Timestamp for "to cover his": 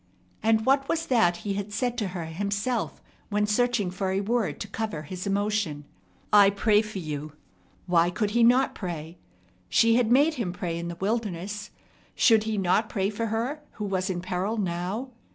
4.61-5.27